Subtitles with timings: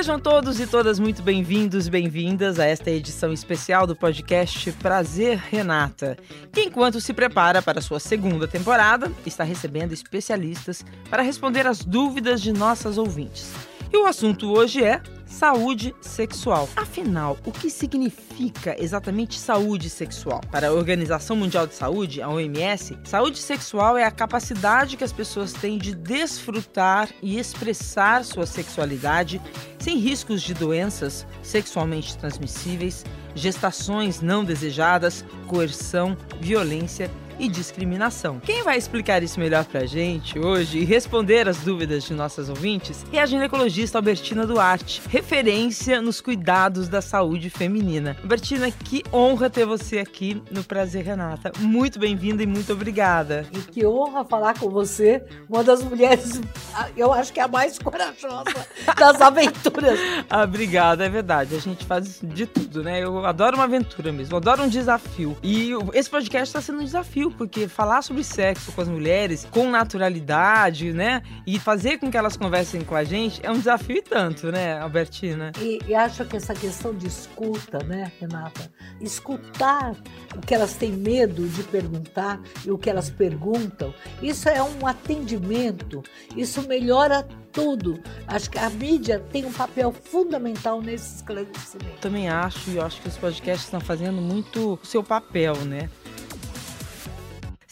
[0.00, 6.16] Sejam todos e todas muito bem-vindos, bem-vindas a esta edição especial do podcast Prazer Renata,
[6.50, 12.40] que enquanto se prepara para sua segunda temporada, está recebendo especialistas para responder as dúvidas
[12.40, 13.52] de nossas ouvintes.
[13.92, 16.68] E o assunto hoje é saúde sexual.
[16.76, 20.40] Afinal, o que significa exatamente saúde sexual?
[20.50, 25.12] Para a Organização Mundial de Saúde, a OMS, saúde sexual é a capacidade que as
[25.12, 29.40] pessoas têm de desfrutar e expressar sua sexualidade
[29.78, 33.04] sem riscos de doenças sexualmente transmissíveis,
[33.34, 38.38] gestações não desejadas, coerção, violência e discriminação.
[38.38, 43.04] Quem vai explicar isso melhor pra gente hoje e responder as dúvidas de nossas ouvintes
[43.10, 48.16] é a ginecologista Albertina Duarte, referência nos cuidados da saúde feminina.
[48.22, 51.50] Albertina, que honra ter você aqui no Prazer Renata.
[51.58, 53.46] Muito bem-vinda e muito obrigada.
[53.52, 56.40] E que honra falar com você, uma das mulheres,
[56.94, 58.66] eu acho que é a mais corajosa
[58.98, 59.98] das aventuras.
[60.28, 61.54] ah, obrigada, é verdade.
[61.54, 63.02] A gente faz de tudo, né?
[63.02, 65.36] Eu adoro uma aventura mesmo, adoro um desafio.
[65.42, 69.70] E esse podcast está sendo um desafio porque falar sobre sexo com as mulheres com
[69.70, 71.22] naturalidade, né?
[71.46, 74.78] E fazer com que elas conversem com a gente é um desafio e tanto, né,
[74.78, 75.52] Albertina?
[75.58, 78.70] E, e acho que essa questão de escuta, né, Renata?
[79.00, 79.94] Escutar
[80.36, 84.86] o que elas têm medo de perguntar e o que elas perguntam, isso é um
[84.86, 86.02] atendimento,
[86.36, 88.00] isso melhora tudo.
[88.26, 91.98] Acho que a mídia tem um papel fundamental nesse esclarecimento.
[92.00, 95.88] Também acho, e eu acho que os podcasts estão fazendo muito o seu papel, né?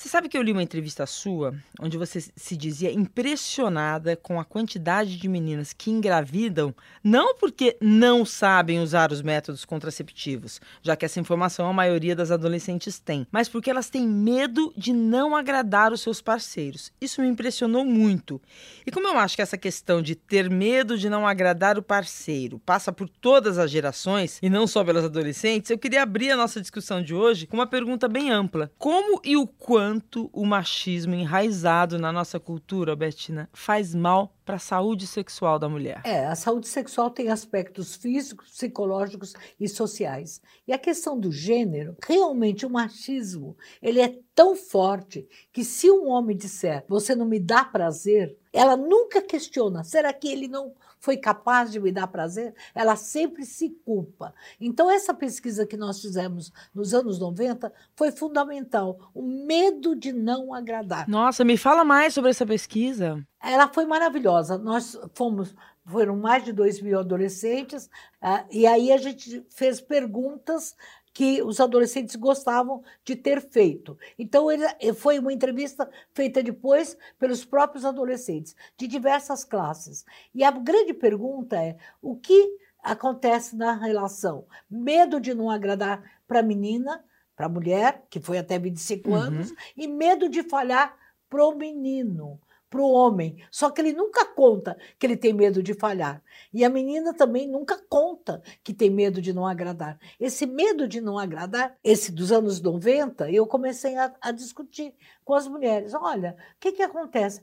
[0.08, 5.18] Sabe que eu li uma entrevista sua onde você se dizia impressionada com a quantidade
[5.18, 11.20] de meninas que engravidam, não porque não sabem usar os métodos contraceptivos, já que essa
[11.20, 16.00] informação a maioria das adolescentes tem, mas porque elas têm medo de não agradar os
[16.00, 16.90] seus parceiros.
[16.98, 18.40] Isso me impressionou muito.
[18.86, 22.58] E como eu acho que essa questão de ter medo de não agradar o parceiro
[22.64, 26.62] passa por todas as gerações e não só pelas adolescentes, eu queria abrir a nossa
[26.62, 31.12] discussão de hoje com uma pergunta bem ampla: como e o quanto quanto o machismo
[31.12, 36.00] enraizado na nossa cultura, Bettina, faz mal para a saúde sexual da mulher.
[36.06, 40.40] É, a saúde sexual tem aspectos físicos, psicológicos e sociais.
[40.66, 46.08] E a questão do gênero, realmente o machismo, ele é tão forte que se um
[46.08, 51.16] homem disser, você não me dá prazer, ela nunca questiona, será que ele não foi
[51.16, 54.34] capaz de me dar prazer, ela sempre se culpa.
[54.60, 59.10] Então, essa pesquisa que nós fizemos nos anos 90 foi fundamental.
[59.14, 61.08] O medo de não agradar.
[61.08, 63.24] Nossa, me fala mais sobre essa pesquisa.
[63.42, 64.58] Ela foi maravilhosa.
[64.58, 65.54] Nós fomos
[65.88, 67.86] foram mais de 2 mil adolescentes,
[68.22, 70.76] uh, e aí a gente fez perguntas
[71.14, 73.98] que os adolescentes gostavam de ter feito.
[74.18, 80.04] Então, ele, eh, foi uma entrevista feita depois pelos próprios adolescentes, de diversas classes.
[80.34, 84.46] E a grande pergunta é: o que acontece na relação?
[84.70, 87.02] Medo de não agradar para a menina,
[87.34, 89.16] para a mulher, que foi até 25 uhum.
[89.16, 90.96] anos, e medo de falhar
[91.28, 92.38] para o menino
[92.68, 93.42] para o homem.
[93.50, 96.22] Só que ele nunca conta que ele tem medo de falhar.
[96.52, 99.98] E a menina também nunca conta que tem medo de não agradar.
[100.18, 105.34] Esse medo de não agradar, esse dos anos 90, eu comecei a, a discutir com
[105.34, 105.94] as mulheres.
[105.94, 107.42] Olha, o que, que acontece?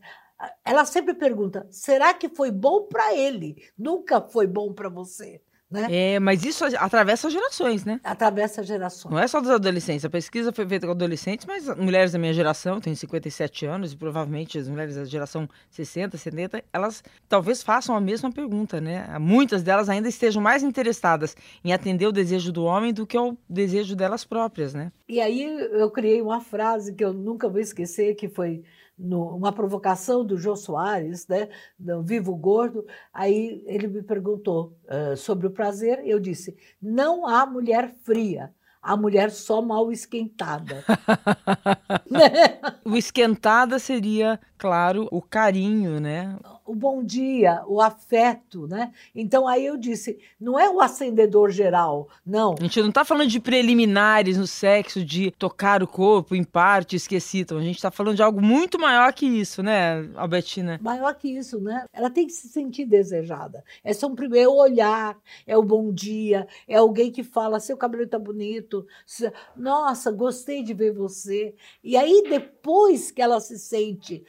[0.64, 3.56] Ela sempre pergunta: será que foi bom para ele?
[3.78, 5.42] Nunca foi bom para você.
[5.70, 5.88] Né?
[5.90, 8.00] É, mas isso atravessa gerações, né?
[8.04, 9.12] Atravessa gerações.
[9.12, 10.06] Não é só dos adolescentes.
[10.06, 13.98] A pesquisa foi feita com adolescentes, mas mulheres da minha geração, tenho 57 anos, e
[13.98, 19.18] provavelmente as mulheres da geração 60, 70, elas talvez façam a mesma pergunta, né?
[19.20, 23.36] Muitas delas ainda estejam mais interessadas em atender o desejo do homem do que o
[23.50, 24.92] desejo delas próprias, né?
[25.10, 28.64] E aí eu criei uma frase que eu nunca vou esquecer, que foi
[28.98, 35.18] no, uma provocação do Jô Soares, né, do Vivo Gordo, aí ele me perguntou uh,
[35.18, 40.84] sobre o prazer, eu disse, não há mulher fria, há mulher só mal esquentada.
[42.86, 46.38] o esquentada seria, claro, o carinho, né?
[46.66, 48.92] O bom dia, o afeto, né?
[49.14, 52.56] Então aí eu disse, não é o acendedor geral, não.
[52.60, 56.96] A gente não está falando de preliminares no sexo, de tocar o corpo em parte,
[56.96, 57.40] esqueci.
[57.40, 60.80] Então a gente está falando de algo muito maior que isso, né, Albertina?
[60.82, 61.86] Maior que isso, né?
[61.94, 63.64] Ela tem que se sentir desejada.
[63.84, 68.04] É só um primeiro olhar, é o bom dia, é alguém que fala, seu cabelo
[68.04, 68.88] está bonito,
[69.56, 71.54] nossa, gostei de ver você.
[71.84, 74.26] E aí depois que ela se sente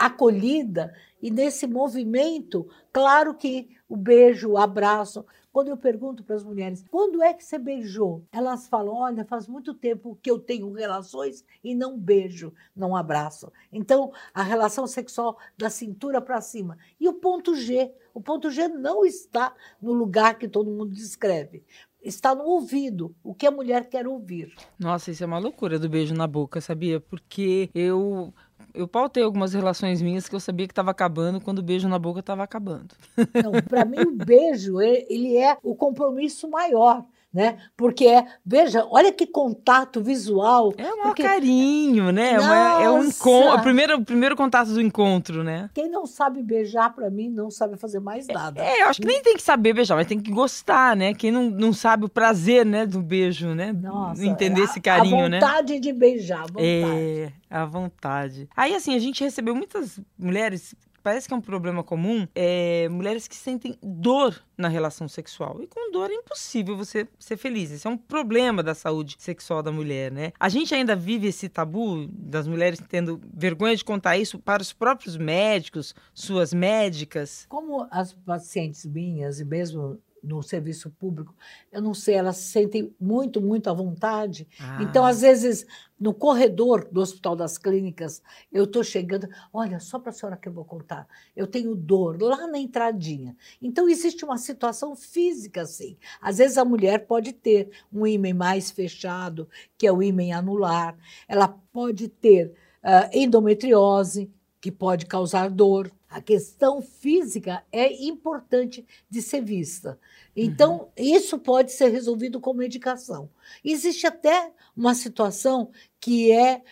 [0.00, 6.44] acolhida, e nesse movimento, claro que o beijo, o abraço, Quando eu pergunto para as
[6.44, 8.24] mulheres, quando é que você beijou?
[8.30, 13.52] Elas falam, olha, faz muito tempo que eu tenho relações e não beijo, não abraço.
[13.72, 16.78] Então, a relação sexual da cintura para cima.
[17.00, 17.92] E o ponto G?
[18.14, 19.52] O ponto G não está
[19.82, 21.64] no lugar que todo mundo descreve
[22.02, 24.54] está no ouvido, o que a mulher quer ouvir.
[24.78, 26.98] Nossa, isso é uma loucura do beijo na boca, sabia?
[26.98, 28.32] Porque eu
[28.74, 31.98] eu pautei algumas relações minhas que eu sabia que estava acabando quando o beijo na
[31.98, 32.94] boca estava acabando.
[33.42, 37.58] Não, para mim o beijo ele é o compromisso maior né?
[37.76, 40.72] Porque é, veja, olha que contato visual.
[40.76, 41.22] É um porque...
[41.22, 42.32] carinho, né?
[42.32, 45.70] É é um encontro, o primeiro, o primeiro contato do encontro, né?
[45.72, 48.62] Quem não sabe beijar, para mim, não sabe fazer mais é, nada.
[48.62, 51.14] É, eu acho que nem tem que saber beijar, mas tem que gostar, né?
[51.14, 53.72] Quem não, não sabe o prazer, né, do beijo, né?
[53.72, 55.38] Nossa, Entender a, esse carinho, né?
[55.38, 55.80] A vontade né?
[55.80, 56.64] de beijar, a vontade.
[56.64, 58.48] É, a vontade.
[58.56, 63.26] Aí, assim, a gente recebeu muitas mulheres parece que é um problema comum, é mulheres
[63.26, 65.62] que sentem dor na relação sexual.
[65.62, 67.70] E com dor é impossível você ser feliz.
[67.70, 70.32] Esse é um problema da saúde sexual da mulher, né?
[70.38, 74.72] A gente ainda vive esse tabu das mulheres tendo vergonha de contar isso para os
[74.72, 77.46] próprios médicos, suas médicas.
[77.48, 81.34] Como as pacientes minhas e mesmo no serviço público,
[81.72, 84.46] eu não sei, elas se sentem muito, muito à vontade.
[84.60, 84.82] Ah.
[84.82, 85.66] Então, às vezes,
[85.98, 88.22] no corredor do Hospital das Clínicas,
[88.52, 91.06] eu estou chegando, olha, só para a senhora que eu vou contar,
[91.36, 93.36] eu tenho dor lá na entradinha.
[93.60, 95.96] Então, existe uma situação física, assim.
[96.20, 100.96] Às vezes, a mulher pode ter um ímã mais fechado, que é o ímã anular,
[101.28, 104.30] ela pode ter uh, endometriose,
[104.60, 105.90] que pode causar dor.
[106.10, 109.96] A questão física é importante de ser vista.
[110.34, 110.88] Então, uhum.
[110.96, 113.30] isso pode ser resolvido com medicação.
[113.64, 115.70] Existe até uma situação
[116.00, 116.62] que é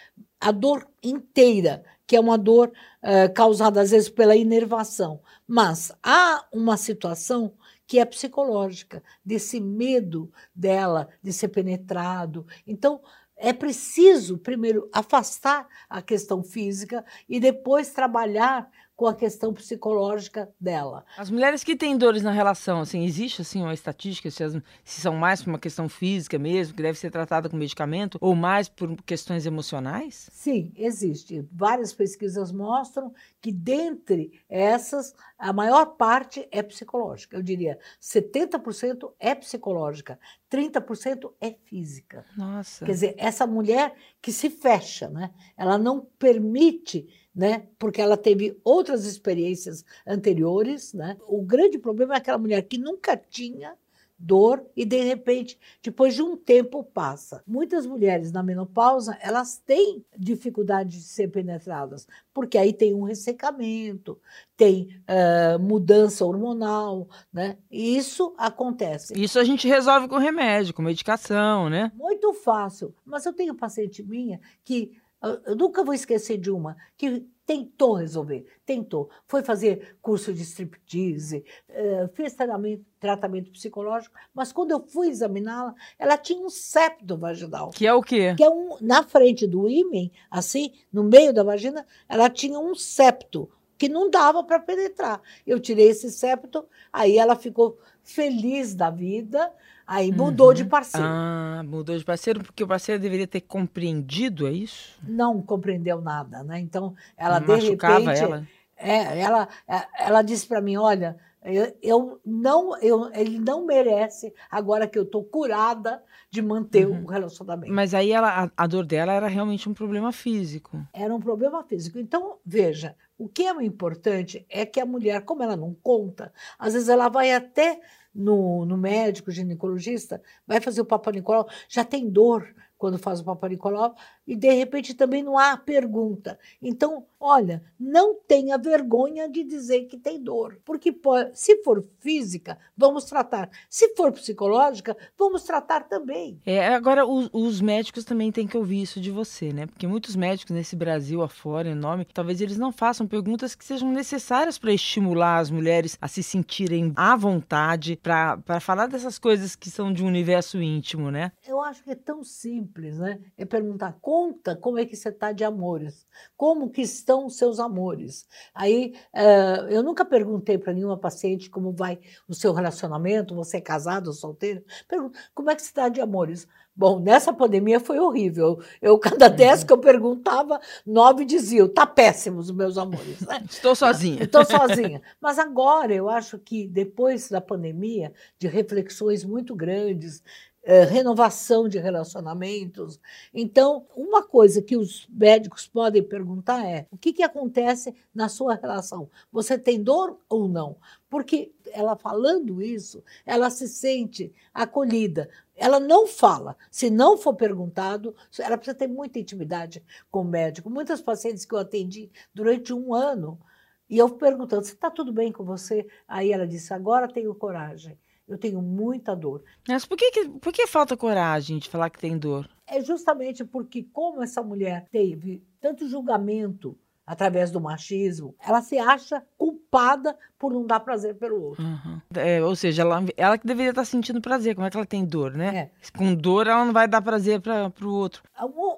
[0.41, 5.21] a dor inteira, que é uma dor uh, causada às vezes pela inervação.
[5.47, 7.55] Mas há uma situação
[7.87, 12.47] que é psicológica, desse medo dela de ser penetrado.
[12.67, 13.01] Então,
[13.39, 18.69] é preciso, primeiro, afastar a questão física e depois trabalhar
[18.99, 21.05] com a questão psicológica dela.
[21.17, 24.55] As mulheres que têm dores na relação, assim, existe assim uma estatística se, as,
[24.85, 28.35] se são mais por uma questão física mesmo, que deve ser tratada com medicamento, ou
[28.35, 30.29] mais por questões emocionais?
[30.33, 31.47] Sim, existe.
[31.53, 37.37] Várias pesquisas mostram que dentre essas, a maior parte é psicológica.
[37.37, 40.19] Eu diria 70% é psicológica,
[40.51, 42.27] 30% é física.
[42.37, 42.85] Nossa.
[42.85, 45.31] Quer dizer, essa mulher que se fecha, né?
[45.57, 47.07] Ela não permite
[47.39, 47.69] né?
[47.79, 51.17] Porque ela teve outras experiências anteriores, né?
[51.25, 53.77] O grande problema é aquela mulher que nunca tinha
[54.19, 57.41] dor e de repente, depois de um tempo passa.
[57.47, 64.21] Muitas mulheres na menopausa, elas têm dificuldade de ser penetradas, porque aí tem um ressecamento,
[64.57, 67.57] tem uh, mudança hormonal, né?
[67.71, 69.15] E isso acontece.
[69.17, 71.93] Isso a gente resolve com remédio, com medicação, né?
[71.95, 72.93] Muito fácil.
[73.05, 74.99] Mas eu tenho paciente minha que
[75.47, 79.09] eu nunca vou esquecer de uma que tentou resolver, tentou.
[79.27, 85.75] Foi fazer curso de striptease, eh, fez tratamento, tratamento psicológico, mas quando eu fui examiná-la,
[85.99, 87.71] ela tinha um septo vaginal.
[87.71, 88.35] Que é o quê?
[88.37, 92.75] Que é um, na frente do ímen, assim, no meio da vagina, ela tinha um
[92.75, 95.23] septo que não dava para penetrar.
[95.47, 99.51] Eu tirei esse septo, aí ela ficou feliz da vida,
[99.89, 100.55] Aí mudou uhum.
[100.55, 101.07] de parceiro.
[101.09, 105.01] Ah, mudou de parceiro porque o parceiro deveria ter compreendido, é isso?
[105.03, 106.61] Não compreendeu nada, né?
[106.61, 108.47] Então, ela de repente, ela.
[108.77, 114.31] É, ela, é, ela disse para mim, olha, eu, eu, não, eu, ele não merece
[114.51, 117.05] agora que eu estou curada de manter uhum.
[117.05, 117.73] o relacionamento.
[117.73, 120.87] Mas aí ela, a, a dor dela era realmente um problema físico.
[120.93, 121.99] Era um problema físico.
[121.99, 126.75] Então, veja, o que é importante é que a mulher, como ela não conta, às
[126.75, 127.81] vezes ela vai até
[128.19, 133.25] no, no médico ginecologista, vai fazer o Papa Nicolau, já tem dor quando faz o
[133.25, 133.95] Papa Nicolau,
[134.29, 136.39] e de repente também não há pergunta.
[136.61, 142.59] Então, olha, não tenha vergonha de dizer que tem dor, porque pode, se for física,
[142.77, 143.49] vamos tratar.
[143.71, 146.39] Se for psicológica, vamos tratar também.
[146.45, 149.67] É, agora os, os médicos também têm que ouvir isso de você, né?
[149.67, 154.59] Porque muitos médicos nesse Brasil afora, enorme, talvez eles não façam perguntas que sejam necessárias
[154.59, 159.91] para estimular as mulheres a se sentirem à vontade para falar dessas coisas que são
[159.91, 161.33] de um universo íntimo, né?
[161.47, 163.19] Eu acho que é tão simples né?
[163.37, 166.05] É perguntar como conta como é que você está de amores,
[166.37, 168.27] como que estão os seus amores.
[168.53, 173.61] Aí uh, eu nunca perguntei para nenhuma paciente como vai o seu relacionamento, você é
[173.61, 174.65] casado ou solteiro.
[174.89, 176.49] Pergunto, como é que você está de amores?
[176.75, 178.61] Bom, nessa pandemia foi horrível.
[178.83, 183.21] Eu, cada dez que eu perguntava, nove diziam, tá péssimo os meus amores.
[183.21, 183.41] Né?
[183.49, 184.25] Estou sozinha.
[184.25, 185.01] Estou sozinha.
[185.21, 190.23] Mas agora eu acho que depois da pandemia, de reflexões muito grandes,
[190.69, 193.01] é, renovação de relacionamentos.
[193.33, 198.55] Então, uma coisa que os médicos podem perguntar é: o que, que acontece na sua
[198.55, 199.09] relação?
[199.33, 200.77] Você tem dor ou não?
[201.09, 205.31] Porque ela falando isso, ela se sente acolhida.
[205.57, 206.55] Ela não fala.
[206.71, 210.69] Se não for perguntado, ela precisa ter muita intimidade com o médico.
[210.69, 213.41] Muitas pacientes que eu atendi durante um ano,
[213.89, 215.87] e eu perguntando: está tudo bem com você?
[216.07, 217.99] Aí ela disse: agora tenho coragem.
[218.29, 219.43] Eu tenho muita dor.
[219.67, 222.49] Mas por que, que, por que falta coragem de falar que tem dor?
[222.67, 229.25] É justamente porque, como essa mulher teve tanto julgamento através do machismo, ela se acha
[229.39, 231.65] culpada por não dar prazer pelo outro.
[231.65, 232.01] Uhum.
[232.15, 234.55] É, ou seja, ela, ela que deveria estar sentindo prazer.
[234.55, 235.57] Como é que ela tem dor, né?
[235.57, 235.97] É.
[235.97, 238.23] Com dor, ela não vai dar prazer para o outro.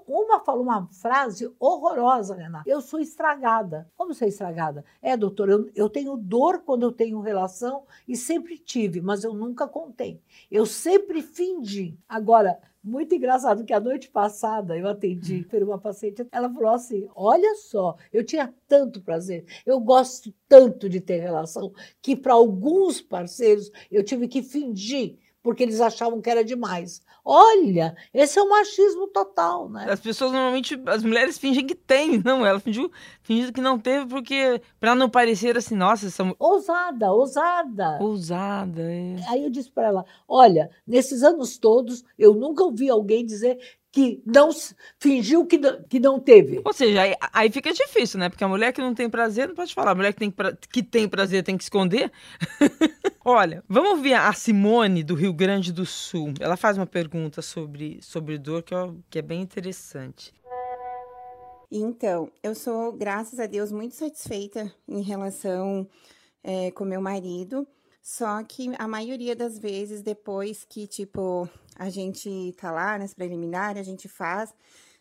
[0.07, 2.69] Uma falou uma frase horrorosa, Renata.
[2.69, 3.89] Eu sou estragada.
[3.97, 4.85] Como sou estragada?
[5.01, 9.33] É, doutor, eu, eu tenho dor quando eu tenho relação e sempre tive, mas eu
[9.33, 10.21] nunca contei.
[10.51, 11.99] Eu sempre fingi.
[12.09, 17.07] Agora, muito engraçado que a noite passada eu atendi por uma paciente, ela falou assim:
[17.15, 23.01] Olha só, eu tinha tanto prazer, eu gosto tanto de ter relação, que para alguns
[23.01, 27.01] parceiros eu tive que fingir porque eles achavam que era demais.
[27.25, 29.87] Olha, esse é o machismo total, né?
[29.89, 32.91] As pessoas normalmente, as mulheres fingem que tem, não, ela fingiu,
[33.23, 37.99] fingiu que não teve porque para não parecer assim, nossa, essa ousada, ousada.
[38.03, 39.17] Ousada, é.
[39.29, 43.59] Aí eu disse para ela, olha, nesses anos todos eu nunca ouvi alguém dizer
[43.93, 44.51] que não
[44.99, 46.61] fingiu que não, que não teve.
[46.65, 48.29] Ou seja, aí, aí, fica difícil, né?
[48.29, 49.93] Porque a mulher que não tem prazer não pode falar.
[49.93, 52.11] A mulher que tem, pra, que tem prazer tem que esconder.
[53.25, 56.33] Olha, vamos ver a Simone do Rio Grande do Sul.
[56.39, 60.33] Ela faz uma pergunta sobre, sobre dor que, ó, que é bem interessante.
[61.71, 65.89] Então, eu sou, graças a Deus, muito satisfeita em relação
[66.43, 67.67] é, com meu marido.
[68.03, 71.49] Só que a maioria das vezes, depois que, tipo,
[71.81, 74.53] a gente tá lá nas preliminares, a gente faz.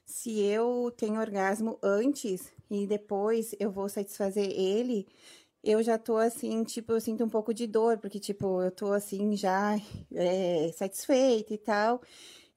[0.06, 5.06] Se eu tenho orgasmo antes e depois eu vou satisfazer ele,
[5.62, 8.94] eu já tô assim, tipo, eu sinto um pouco de dor, porque, tipo, eu tô
[8.94, 9.76] assim já
[10.14, 12.02] é, satisfeita e tal.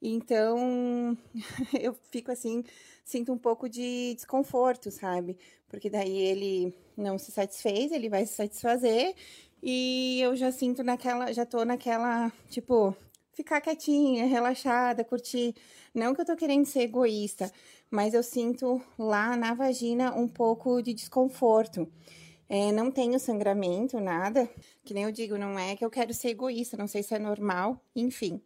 [0.01, 1.19] Então,
[1.81, 2.63] eu fico assim,
[3.05, 5.37] sinto um pouco de desconforto, sabe?
[5.69, 9.17] Porque daí ele não se satisfez, ele vai se satisfazer
[9.61, 12.97] e eu já sinto naquela, já tô naquela, tipo,
[13.33, 15.55] ficar quietinha, relaxada, curtir.
[15.95, 17.51] Não que eu tô querendo ser egoísta,
[17.91, 21.89] mas eu sinto lá na vagina um pouco de desconforto.
[22.49, 24.49] É, não tenho sangramento, nada.
[24.85, 27.19] Que nem eu digo, não é que eu quero ser egoísta, não sei se é
[27.19, 28.41] normal, enfim.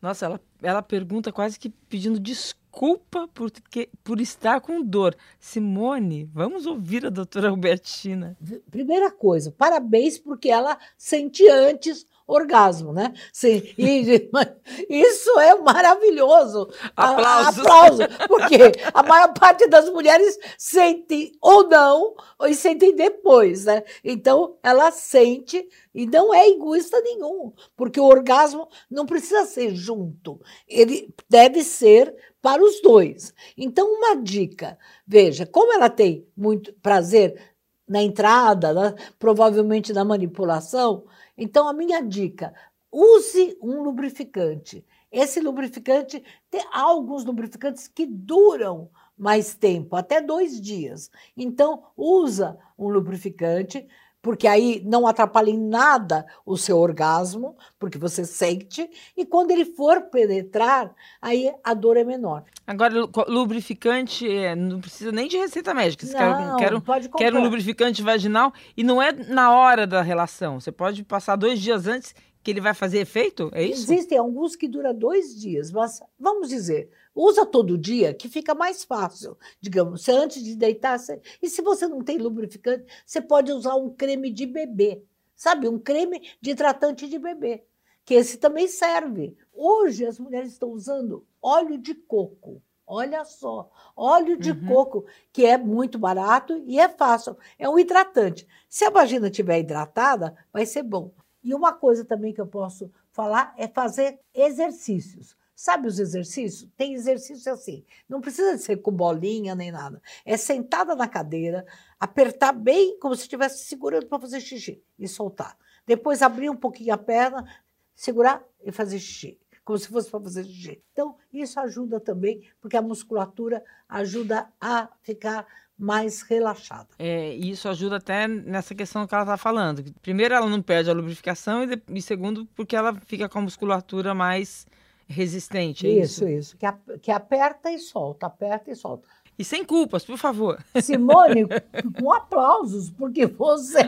[0.00, 5.16] Nossa, ela, ela pergunta quase que pedindo desculpa por, que, por estar com dor.
[5.40, 8.36] Simone, vamos ouvir a doutora Albertina.
[8.70, 13.14] Primeira coisa, parabéns porque ela sente antes orgasmo, né?
[13.32, 14.30] Sim, e,
[14.88, 16.68] isso é maravilhoso.
[16.94, 17.58] Aplausos.
[17.58, 18.58] Aplauso, porque
[18.92, 23.82] a maior parte das mulheres sentem ou não, ou sentem depois, né?
[24.04, 30.38] Então, ela sente e não é egoísta nenhum, porque o orgasmo não precisa ser junto,
[30.68, 33.32] ele deve ser para os dois.
[33.56, 37.56] Então, uma dica, veja, como ela tem muito prazer
[37.88, 41.04] na entrada, né, provavelmente na manipulação,
[41.38, 42.52] então, a minha dica:
[42.90, 44.84] use um lubrificante.
[45.10, 51.10] Esse lubrificante, tem alguns lubrificantes que duram mais tempo, até dois dias.
[51.36, 53.88] Então, usa um lubrificante
[54.28, 59.64] porque aí não atrapalha em nada o seu orgasmo, porque você sente, e quando ele
[59.64, 62.44] for penetrar, aí a dor é menor.
[62.66, 62.92] Agora,
[63.26, 66.04] lubrificante é, não precisa nem de receita médica.
[66.04, 70.02] Você não, quer, quer, pode quer um lubrificante vaginal e não é na hora da
[70.02, 70.60] relação.
[70.60, 72.14] Você pode passar dois dias antes
[72.48, 73.50] que ele vai fazer efeito?
[73.52, 73.92] É isso?
[73.92, 76.90] Existem alguns que duram dois dias, mas vamos dizer,
[77.20, 79.36] Usa todo dia, que fica mais fácil.
[79.60, 80.96] Digamos, você antes de deitar.
[80.96, 81.20] Você...
[81.42, 85.02] E se você não tem lubrificante, você pode usar um creme de bebê.
[85.34, 85.68] Sabe?
[85.68, 87.64] Um creme de hidratante de bebê.
[88.04, 89.36] Que esse também serve.
[89.52, 92.62] Hoje as mulheres estão usando óleo de coco.
[92.86, 94.66] Olha só, óleo de uhum.
[94.68, 97.36] coco, que é muito barato e é fácil.
[97.58, 98.46] É um hidratante.
[98.68, 101.12] Se a vagina estiver hidratada, vai ser bom.
[101.48, 106.70] E uma coisa também que eu posso falar é fazer exercícios Sabe os exercícios?
[106.76, 107.84] Tem exercício assim.
[108.08, 110.00] Não precisa ser com bolinha nem nada.
[110.24, 111.66] É sentada na cadeira,
[111.98, 115.58] apertar bem como se estivesse segurando para fazer xixi e soltar.
[115.84, 117.44] Depois abrir um pouquinho a perna,
[117.92, 120.80] segurar e fazer xixi, como se fosse para fazer xixi.
[120.92, 125.44] Então, isso ajuda também, porque a musculatura ajuda a ficar
[125.78, 126.88] mais relaxada.
[126.98, 129.84] É, isso ajuda até nessa questão que ela está falando.
[130.02, 134.14] Primeiro, ela não perde a lubrificação e, e segundo, porque ela fica com a musculatura
[134.14, 134.66] mais
[135.06, 136.24] resistente, é isso?
[136.24, 136.56] Isso, isso.
[136.56, 139.08] Que, a, que aperta e solta, aperta e solta.
[139.38, 140.58] E sem culpas, por favor.
[140.82, 141.46] Simone,
[141.96, 143.86] com aplausos, porque você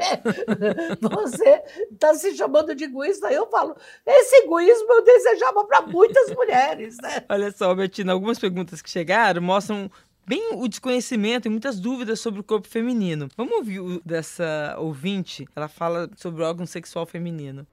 [1.03, 3.33] você está se chamando de egoísta.
[3.33, 6.97] Eu falo, esse egoísmo eu desejava para muitas mulheres.
[7.03, 7.25] Né?
[7.29, 9.91] Olha só, Betina, algumas perguntas que chegaram mostram
[10.31, 13.29] bem o desconhecimento e muitas dúvidas sobre o corpo feminino.
[13.37, 15.45] Vamos ouvir o dessa ouvinte?
[15.57, 17.67] Ela fala sobre o órgão sexual feminino.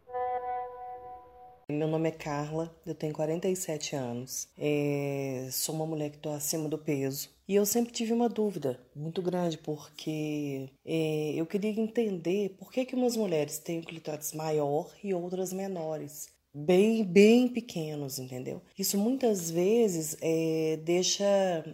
[1.69, 4.47] Meu nome é Carla, eu tenho 47 anos.
[4.57, 7.29] É, sou uma mulher que estou acima do peso.
[7.47, 12.85] E eu sempre tive uma dúvida muito grande, porque é, eu queria entender por que,
[12.85, 16.27] que umas mulheres têm clitóris maior e outras menores.
[16.59, 18.63] Bem, bem pequenos, entendeu?
[18.75, 21.23] Isso muitas vezes é, deixa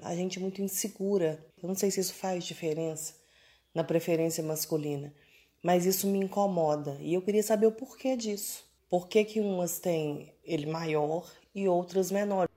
[0.01, 1.41] a gente muito insegura.
[1.61, 3.15] Eu não sei se isso faz diferença
[3.73, 5.13] na preferência masculina,
[5.63, 8.65] mas isso me incomoda e eu queria saber o porquê disso.
[8.89, 12.49] Por que, que umas têm ele maior e outras menor?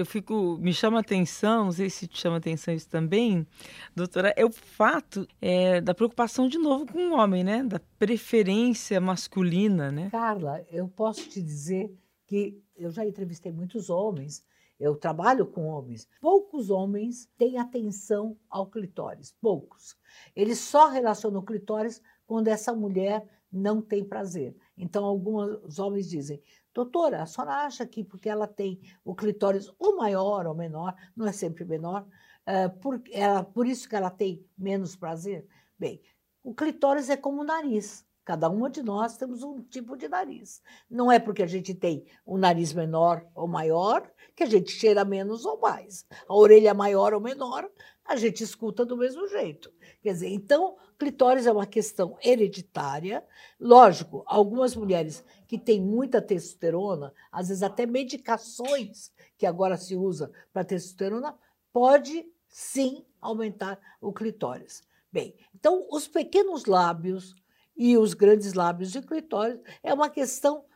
[0.00, 3.46] Eu fico, me chama atenção, não sei se te chama atenção isso também,
[3.94, 7.62] doutora, é o fato é, da preocupação de novo com o homem, né?
[7.62, 10.08] Da preferência masculina, né?
[10.10, 11.94] Carla, eu posso te dizer
[12.26, 14.42] que eu já entrevistei muitos homens,
[14.78, 16.08] eu trabalho com homens.
[16.18, 19.94] Poucos homens têm atenção ao clitóris, poucos.
[20.34, 24.56] Eles só relacionam o clitóris quando essa mulher não tem prazer.
[24.78, 26.40] Então, alguns homens dizem,
[26.74, 31.26] doutora, a senhora acha que porque ela tem o clitóris ou maior ou menor, não
[31.26, 32.06] é sempre menor,
[32.46, 35.46] é, por, ela, por isso que ela tem menos prazer?
[35.78, 36.00] Bem,
[36.42, 38.06] o clitóris é como o nariz.
[38.24, 40.62] Cada uma de nós temos um tipo de nariz.
[40.88, 45.04] Não é porque a gente tem um nariz menor ou maior que a gente cheira
[45.04, 46.06] menos ou mais.
[46.28, 47.68] A orelha maior ou menor,
[48.04, 49.72] a gente escuta do mesmo jeito.
[50.02, 53.24] Quer dizer, então, clitóris é uma questão hereditária.
[53.58, 60.30] Lógico, algumas mulheres que têm muita testosterona, às vezes até medicações que agora se usa
[60.52, 61.36] para testosterona,
[61.72, 64.82] pode sim aumentar o clitóris.
[65.12, 67.34] Bem, então os pequenos lábios
[67.80, 70.66] e os grandes lábios de clitóris é uma questão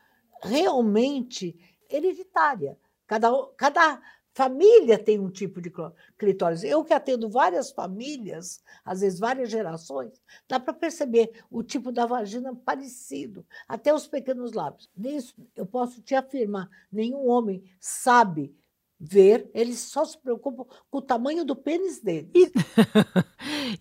[0.42, 1.54] realmente
[1.90, 2.78] hereditária.
[3.06, 4.00] Cada, cada
[4.32, 5.70] Família tem um tipo de
[6.18, 6.64] clitóris.
[6.64, 12.06] Eu que atendo várias famílias, às vezes várias gerações, dá para perceber o tipo da
[12.06, 14.90] vagina parecido, até os pequenos lábios.
[14.96, 18.56] Nisso, eu posso te afirmar: nenhum homem sabe
[18.98, 22.30] ver, eles só se preocupam com o tamanho do pênis dele.
[22.34, 22.50] E,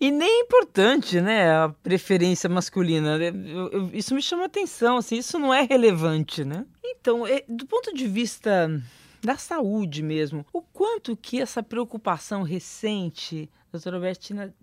[0.00, 3.16] e, nem é importante, né, a preferência masculina.
[3.16, 6.66] Eu, eu, isso me chama atenção, assim, isso não é relevante, né?
[6.84, 8.70] Então, é, do ponto de vista
[9.24, 10.44] da saúde mesmo.
[10.52, 14.54] O quanto que essa preocupação recente, doutora Bertina,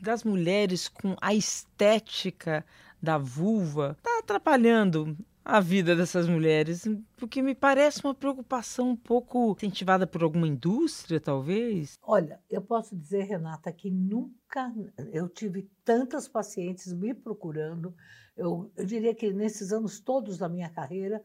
[0.00, 2.64] das mulheres com a estética
[3.00, 5.16] da vulva está atrapalhando
[5.48, 6.84] a vida dessas mulheres,
[7.16, 11.98] porque me parece uma preocupação um pouco incentivada por alguma indústria, talvez.
[12.02, 14.70] Olha, eu posso dizer, Renata, que nunca
[15.10, 17.94] eu tive tantas pacientes me procurando.
[18.36, 21.22] Eu, eu diria que nesses anos todos da minha carreira,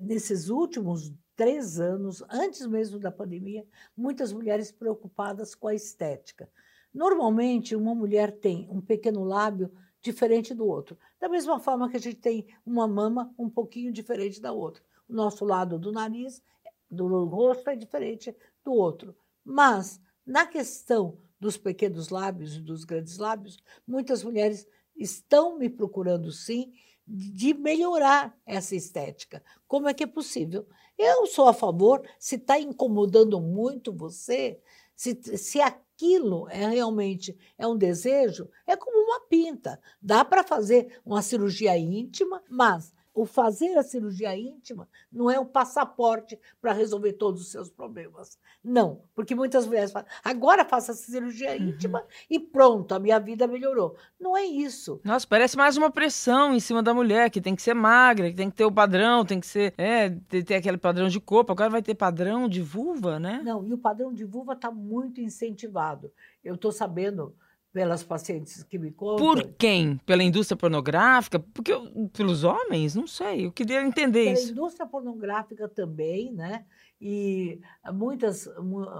[0.00, 3.62] nesses últimos três anos, antes mesmo da pandemia,
[3.94, 6.48] muitas mulheres preocupadas com a estética.
[6.94, 9.70] Normalmente, uma mulher tem um pequeno lábio
[10.06, 14.40] diferente do outro, da mesma forma que a gente tem uma mama um pouquinho diferente
[14.40, 14.82] da outra.
[15.08, 16.42] O nosso lado do nariz,
[16.90, 19.16] do rosto, é diferente do outro.
[19.44, 24.66] Mas, na questão dos pequenos lábios e dos grandes lábios, muitas mulheres
[24.96, 26.72] estão me procurando sim
[27.06, 29.42] de melhorar essa estética.
[29.68, 30.66] Como é que é possível?
[30.98, 34.60] Eu sou a favor, se está incomodando muito você,
[34.96, 39.80] se, se aquilo é realmente é um desejo, é como uma pinta.
[40.00, 45.46] Dá para fazer uma cirurgia íntima, mas o fazer a cirurgia íntima não é o
[45.46, 48.38] passaporte para resolver todos os seus problemas.
[48.62, 51.68] Não, porque muitas mulheres falam, agora faça a cirurgia uhum.
[51.68, 53.96] íntima e pronto, a minha vida melhorou.
[54.20, 55.00] Não é isso.
[55.02, 58.36] Nossa, parece mais uma pressão em cima da mulher, que tem que ser magra, que
[58.36, 61.70] tem que ter o padrão, tem que ser, é, ter aquele padrão de corpo, agora
[61.70, 63.40] vai ter padrão de vulva, né?
[63.42, 66.12] Não, e o padrão de vulva está muito incentivado.
[66.44, 67.34] Eu estou sabendo
[67.76, 69.22] pelas pacientes que me contam.
[69.26, 69.98] Por quem?
[69.98, 71.38] Pela indústria pornográfica?
[71.38, 71.72] Porque
[72.10, 72.94] pelos homens?
[72.94, 73.44] Não sei.
[73.44, 74.52] Eu queria entender Pela isso.
[74.52, 76.64] indústria pornográfica também, né?
[76.98, 77.60] E
[77.92, 78.48] muitas,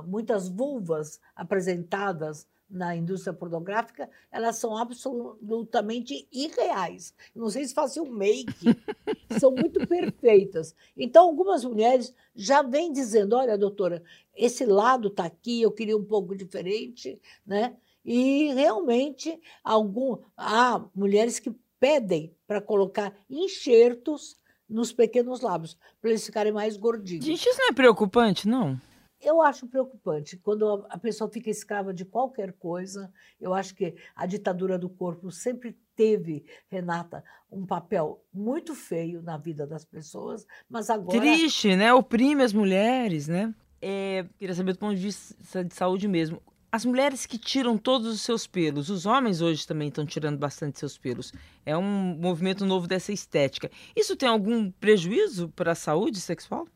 [0.06, 7.14] muitas vulvas apresentadas na indústria pornográfica, elas são absolutamente irreais.
[7.34, 8.52] Não sei se fazem um make,
[9.40, 10.74] são muito perfeitas.
[10.94, 14.02] Então, algumas mulheres já vêm dizendo: olha, doutora,
[14.36, 17.74] esse lado está aqui, eu queria um pouco diferente, né?
[18.06, 24.36] E realmente algum, há mulheres que pedem para colocar enxertos
[24.68, 27.24] nos pequenos lábios, para eles ficarem mais gordinhos.
[27.24, 28.80] Gente, isso não é preocupante, não?
[29.20, 30.36] Eu acho preocupante.
[30.36, 35.32] Quando a pessoa fica escrava de qualquer coisa, eu acho que a ditadura do corpo
[35.32, 41.18] sempre teve, Renata, um papel muito feio na vida das pessoas, mas agora.
[41.18, 41.92] Triste, né?
[41.92, 43.52] Oprime as mulheres, né?
[43.80, 46.40] É, queria saber do ponto de vista de saúde mesmo.
[46.76, 50.78] As mulheres que tiram todos os seus pelos, os homens hoje também estão tirando bastante
[50.78, 51.32] seus pelos.
[51.64, 53.70] É um movimento novo dessa estética.
[53.96, 56.68] Isso tem algum prejuízo para a saúde sexual?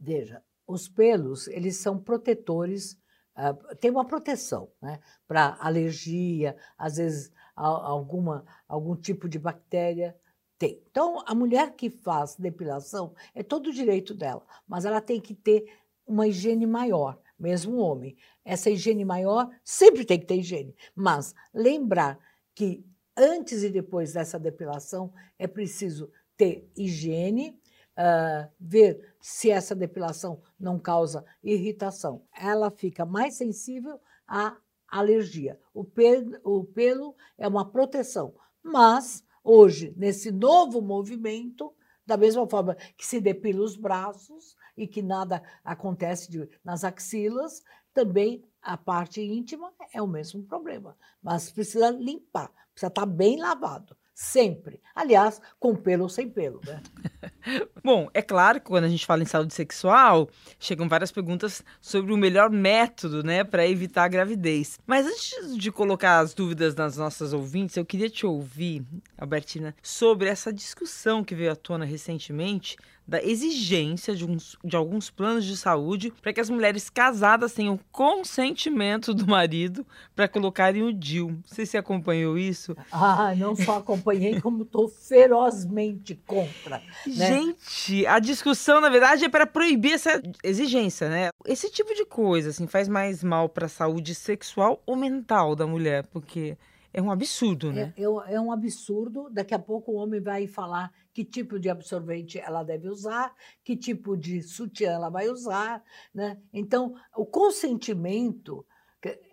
[0.00, 2.98] Veja, os pelos, eles são protetores,
[3.36, 4.98] uh, tem uma proteção, né?
[5.26, 10.16] Para alergia, às vezes alguma, algum tipo de bactéria.
[10.56, 10.82] Tem.
[10.90, 15.70] Então, a mulher que faz depilação é todo direito dela, mas ela tem que ter
[16.06, 18.16] uma higiene maior mesmo o homem.
[18.44, 22.18] Essa higiene maior sempre tem que ter higiene, mas lembrar
[22.54, 22.84] que
[23.16, 27.58] antes e depois dessa depilação é preciso ter higiene,
[27.98, 32.22] uh, ver se essa depilação não causa irritação.
[32.36, 35.58] Ela fica mais sensível à alergia.
[35.74, 41.74] O pelo, o pelo é uma proteção, mas hoje, nesse novo movimento,
[42.08, 47.62] da mesma forma que se depila os braços, e que nada acontece de, nas axilas,
[47.92, 50.96] também a parte íntima é o mesmo problema.
[51.20, 53.96] Mas precisa limpar, precisa estar bem lavado.
[54.14, 54.80] Sempre.
[54.94, 56.82] Aliás, com pelo ou sem pelo, né?
[57.82, 60.28] Bom, é claro que quando a gente fala em saúde sexual,
[60.58, 64.78] chegam várias perguntas sobre o melhor método, né, para evitar a gravidez.
[64.86, 68.84] Mas antes de colocar as dúvidas nas nossas ouvintes, eu queria te ouvir,
[69.16, 72.76] Albertina, sobre essa discussão que veio à tona recentemente
[73.08, 77.80] da exigência de, uns, de alguns planos de saúde para que as mulheres casadas tenham
[77.90, 81.40] consentimento do marido para colocarem o DIL.
[81.46, 82.76] Você se acompanhou isso?
[82.92, 86.82] Ah, não só acompanhei, como estou ferozmente contra.
[87.08, 87.26] Né?
[87.26, 91.30] Gente, a discussão, na verdade, é para proibir essa exigência, né?
[91.46, 95.66] Esse tipo de coisa, assim, faz mais mal para a saúde sexual ou mental da
[95.66, 96.56] mulher, porque
[96.92, 97.92] é um absurdo, né?
[97.96, 98.02] É,
[98.34, 99.28] é, um absurdo.
[99.30, 103.76] Daqui a pouco o homem vai falar que tipo de absorvente ela deve usar, que
[103.76, 105.82] tipo de sutiã ela vai usar.
[106.14, 106.38] Né?
[106.52, 108.66] Então, o consentimento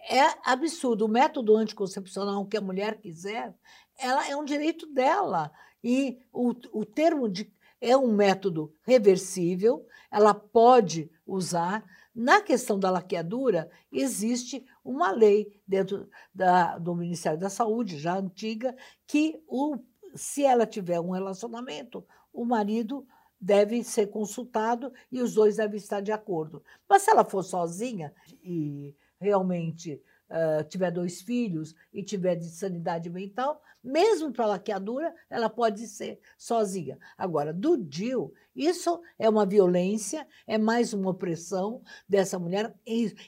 [0.09, 1.05] é absurdo.
[1.05, 3.53] O método anticoncepcional que a mulher quiser,
[3.97, 5.51] ela é um direito dela.
[5.83, 11.83] E o, o termo de, é um método reversível, ela pode usar.
[12.13, 18.75] Na questão da laqueadura, existe uma lei dentro da, do Ministério da Saúde, já antiga,
[19.05, 19.77] que o,
[20.15, 23.05] se ela tiver um relacionamento, o marido
[23.39, 26.63] deve ser consultado e os dois devem estar de acordo.
[26.87, 33.09] Mas se ela for sozinha e realmente uh, tiver dois filhos e tiver de sanidade
[33.09, 36.97] mental, mesmo para laqueadura, ela pode ser sozinha.
[37.17, 42.73] Agora, do DIL, isso é uma violência, é mais uma opressão dessa mulher,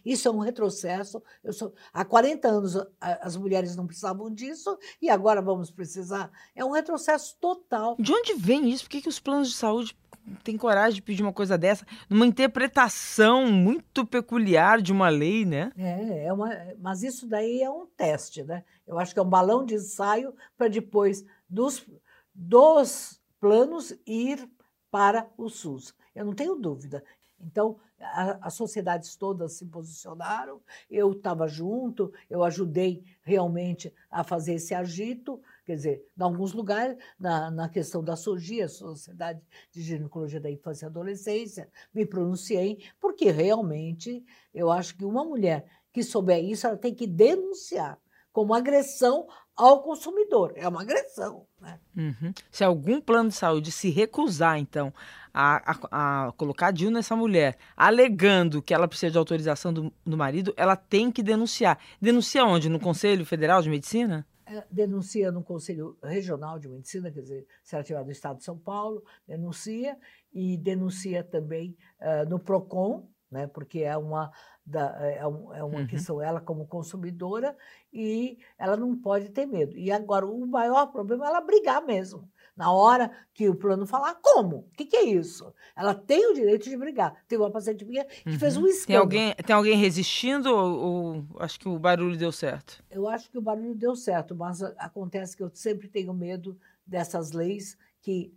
[0.03, 1.21] isso é um retrocesso.
[1.43, 6.31] Eu sou, há 40 anos as mulheres não precisavam disso e agora vamos precisar.
[6.55, 7.95] É um retrocesso total.
[7.99, 8.85] De onde vem isso?
[8.85, 9.95] Por que, que os planos de saúde
[10.43, 15.71] tem coragem de pedir uma coisa dessa, numa interpretação muito peculiar de uma lei, né?
[15.77, 18.63] É, é uma, mas isso daí é um teste, né?
[18.87, 21.85] Eu acho que é um balão de ensaio para depois dos,
[22.33, 24.49] dos planos ir
[24.89, 25.93] para o SUS.
[26.15, 27.03] Eu não tenho dúvida.
[27.39, 34.73] Então, as sociedades todas se posicionaram, eu estava junto, eu ajudei realmente a fazer esse
[34.73, 40.49] agito, quer dizer, em alguns lugares, na, na questão da SOGIA, Sociedade de Ginecologia da
[40.49, 44.23] Infância e Adolescência, me pronunciei, porque realmente
[44.53, 47.99] eu acho que uma mulher que souber isso, ela tem que denunciar
[48.37, 50.53] como agressão ao consumidor.
[50.55, 51.47] É uma agressão.
[51.59, 51.79] Né?
[51.97, 52.31] Uhum.
[52.51, 54.93] Se algum plano de saúde se recusar, então,
[55.33, 60.15] a, a, a colocar DIU nessa mulher, alegando que ela precisa de autorização do, do
[60.15, 61.79] marido, ela tem que denunciar.
[61.99, 62.69] Denuncia onde?
[62.69, 64.23] No Conselho Federal de Medicina?
[64.45, 68.43] É, denuncia no Conselho Regional de Medicina, quer dizer, se ela estiver no estado de
[68.43, 69.97] São Paulo, denuncia,
[70.31, 73.47] e denuncia também uh, no PROCON, né?
[73.47, 74.31] Porque é uma
[74.75, 75.87] é, um, é uma uhum.
[75.87, 77.55] questão ela como consumidora
[77.91, 79.77] e ela não pode ter medo.
[79.77, 82.29] E agora o maior problema é ela brigar mesmo.
[82.55, 84.57] Na hora que o plano falar, como?
[84.57, 85.53] O que, que, é isso?
[85.75, 87.13] Ela tem o direito de brigar.
[87.27, 88.39] Tem uma paciente minha que uhum.
[88.39, 89.07] fez um escândalo.
[89.09, 92.83] Tem alguém, tem alguém resistindo ou, ou, acho que o barulho deu certo?
[92.89, 97.31] Eu acho que o barulho deu certo, mas acontece que eu sempre tenho medo dessas
[97.31, 98.31] leis que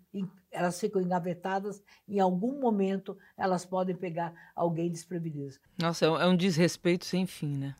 [0.50, 5.54] elas ficam engavetadas, em algum momento elas podem pegar alguém desprevenido.
[5.78, 7.76] Nossa, é um é desrespeito sem fim, né?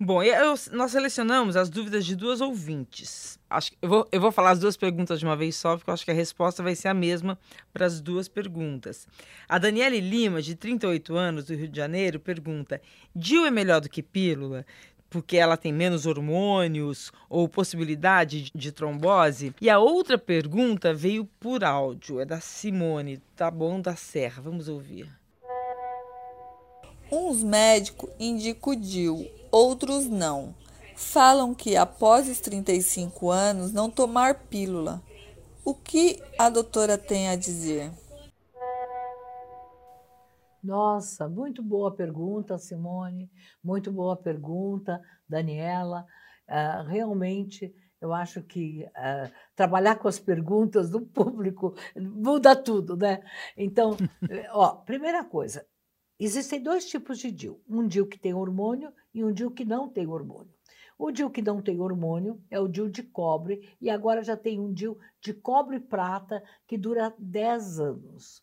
[0.00, 3.38] Bom, eu, nós selecionamos as dúvidas de duas ouvintes.
[3.50, 5.94] Acho, eu, vou, eu vou falar as duas perguntas de uma vez só, porque eu
[5.94, 7.38] acho que a resposta vai ser a mesma
[7.70, 9.06] para as duas perguntas.
[9.46, 12.80] A Daniele Lima, de 38 anos, do Rio de Janeiro, pergunta:
[13.14, 14.64] Dil é melhor do que pílula?
[15.08, 19.54] Porque ela tem menos hormônios ou possibilidade de trombose?
[19.60, 24.42] E a outra pergunta veio por áudio, é da Simone, tá bom, da Serra.
[24.42, 25.08] Vamos ouvir.
[27.10, 30.54] Uns médicos indicam o DIL, outros não.
[30.96, 35.02] Falam que após os 35 anos não tomar pílula.
[35.64, 37.90] O que a doutora tem a dizer?
[40.66, 43.30] Nossa, muito boa pergunta, Simone.
[43.62, 46.04] Muito boa pergunta, Daniela.
[46.48, 53.22] Uh, realmente, eu acho que uh, trabalhar com as perguntas do público muda tudo, né?
[53.56, 53.96] Então,
[54.50, 55.64] ó, primeira coisa,
[56.18, 57.62] existem dois tipos de DIL.
[57.68, 60.52] Um DIL que tem hormônio e um DIL que não tem hormônio.
[60.98, 64.58] O DIL que não tem hormônio é o DIL de cobre e agora já tem
[64.58, 68.42] um DIL de cobre prata que dura 10 anos.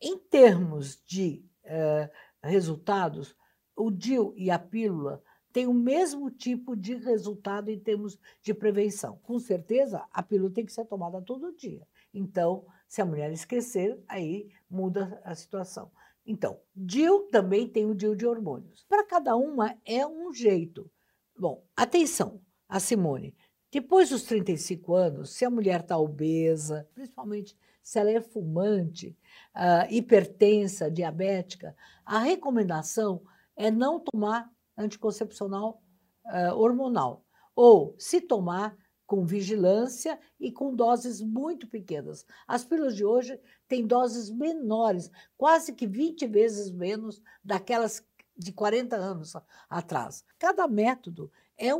[0.00, 2.10] Em termos de eh,
[2.42, 3.36] resultados,
[3.76, 9.18] o DIL e a pílula têm o mesmo tipo de resultado em termos de prevenção.
[9.22, 11.86] Com certeza, a pílula tem que ser tomada todo dia.
[12.12, 15.90] Então, se a mulher esquecer, aí muda a situação.
[16.26, 18.84] Então, DIL também tem o DIL de hormônios.
[18.88, 20.90] Para cada uma é um jeito.
[21.38, 23.34] Bom, atenção, a Simone.
[23.70, 29.16] Depois dos 35 anos, se a mulher está obesa, principalmente se ela é fumante,
[29.54, 33.22] uh, hipertensa, diabética, a recomendação
[33.56, 35.82] é não tomar anticoncepcional
[36.26, 37.24] uh, hormonal.
[37.54, 38.76] Ou, se tomar,
[39.08, 42.26] com vigilância e com doses muito pequenas.
[42.46, 48.96] As pílulas de hoje têm doses menores, quase que 20 vezes menos daquelas de 40
[48.96, 49.34] anos
[49.68, 50.22] atrás.
[50.38, 51.74] Cada método é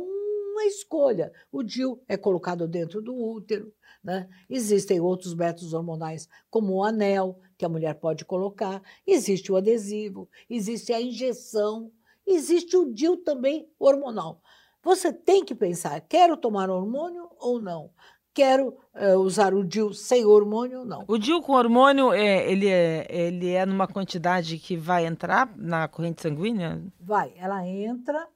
[0.59, 1.31] uma escolha.
[1.51, 4.27] O DIL é colocado dentro do útero, né?
[4.49, 10.29] Existem outros métodos hormonais, como o anel, que a mulher pode colocar, existe o adesivo,
[10.49, 11.91] existe a injeção,
[12.27, 14.41] existe o DIL também hormonal.
[14.83, 17.91] Você tem que pensar: quero tomar hormônio ou não?
[18.33, 21.03] Quero uh, usar o DIL sem hormônio ou não?
[21.07, 25.87] O DIL com hormônio, é, ele, é, ele é numa quantidade que vai entrar na
[25.87, 26.81] corrente sanguínea?
[26.99, 28.29] Vai, ela entra,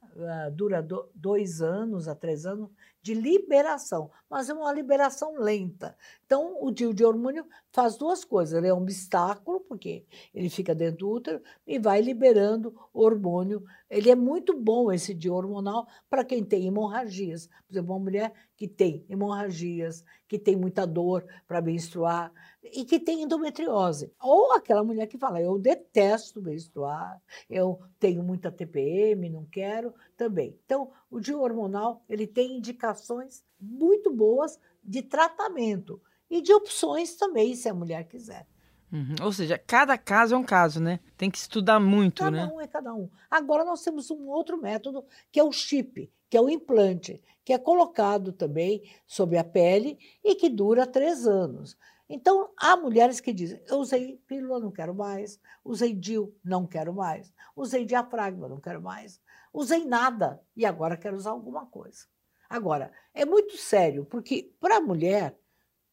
[0.52, 2.70] dura do, dois anos a três anos,
[3.04, 5.94] de liberação, mas é uma liberação lenta.
[6.24, 10.74] Então, o DIU de hormônio faz duas coisas: ele é um obstáculo, porque ele fica
[10.74, 13.62] dentro do útero e vai liberando hormônio.
[13.90, 17.46] Ele é muito bom, esse DIU hormonal, para quem tem hemorragias.
[17.46, 22.98] Por exemplo, uma mulher que tem hemorragias, que tem muita dor para menstruar e que
[22.98, 24.10] tem endometriose.
[24.18, 30.58] Ou aquela mulher que fala: eu detesto menstruar, eu tenho muita TPM, não quero, também.
[30.64, 37.54] Então, o DIU hormonal ele tem indicações muito boas de tratamento e de opções também,
[37.54, 38.48] se a mulher quiser.
[38.92, 39.14] Uhum.
[39.22, 40.98] Ou seja, cada caso é um caso, né?
[41.16, 42.42] Tem que estudar muito, cada né?
[42.42, 43.08] Cada um é cada um.
[43.30, 47.52] Agora nós temos um outro método, que é o chip, que é o implante, que
[47.52, 51.76] é colocado também sobre a pele e que dura três anos.
[52.08, 56.92] Então, há mulheres que dizem: eu usei pílula, não quero mais, usei DIL, não quero
[56.92, 59.20] mais, usei diafragma, não quero mais,
[59.54, 62.06] usei nada e agora quero usar alguma coisa.
[62.50, 65.38] Agora, é muito sério, porque para a mulher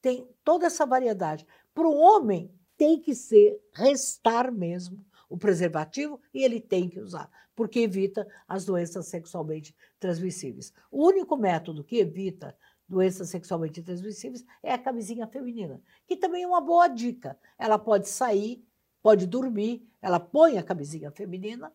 [0.01, 1.45] tem toda essa variedade.
[1.73, 7.29] Para o homem, tem que ser restar mesmo o preservativo e ele tem que usar,
[7.55, 10.73] porque evita as doenças sexualmente transmissíveis.
[10.89, 16.47] O único método que evita doenças sexualmente transmissíveis é a camisinha feminina, que também é
[16.47, 17.39] uma boa dica.
[17.57, 18.65] Ela pode sair,
[19.01, 21.71] pode dormir, ela põe a camisinha feminina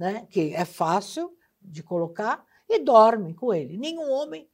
[0.00, 3.76] né, que é fácil de colocar, e dorme com ele.
[3.76, 4.48] Nenhum homem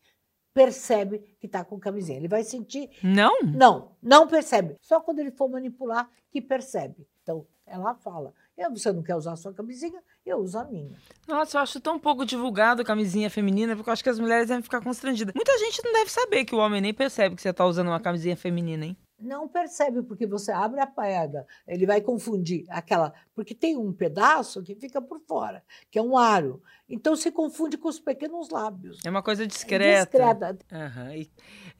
[0.52, 2.18] percebe que está com camisinha.
[2.18, 2.90] Ele vai sentir.
[3.00, 3.38] Não?
[3.44, 4.74] Não, não percebe.
[4.80, 7.06] Só quando ele for manipular que percebe.
[7.22, 8.34] Então, ela fala:
[8.70, 10.02] você não quer usar a sua camisinha?
[10.24, 10.98] Eu uso a minha.
[11.28, 14.48] Nossa, eu acho tão pouco divulgado a camisinha feminina, porque eu acho que as mulheres
[14.48, 15.32] devem ficar constrangidas.
[15.32, 18.00] Muita gente não deve saber que o homem nem percebe que você está usando uma
[18.00, 18.96] camisinha feminina, hein?
[19.18, 23.14] Não percebe, porque você abre a paeda, ele vai confundir aquela.
[23.34, 26.62] Porque tem um pedaço que fica por fora, que é um aro.
[26.88, 28.98] Então se confunde com os pequenos lábios.
[29.04, 30.10] É uma coisa discreta.
[30.10, 30.58] Discreta.
[30.70, 31.14] Aham.
[31.14, 31.30] E,